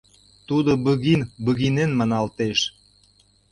Тудо 0.47 0.71
Быгин-Быгинен 0.83 1.91
маналтеш. 1.99 2.59